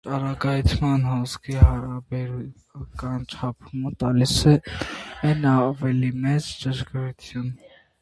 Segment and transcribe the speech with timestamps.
[0.09, 7.59] Ճառագայթման հոսքի հարաբերական չափումները տալիս են ավելի մեծ ճշգրտություն։